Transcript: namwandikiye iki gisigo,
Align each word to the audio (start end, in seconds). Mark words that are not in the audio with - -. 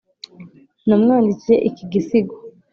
namwandikiye 0.87 1.55
iki 1.69 1.83
gisigo, 1.91 2.35